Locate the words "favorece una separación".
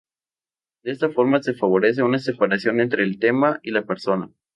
1.53-2.81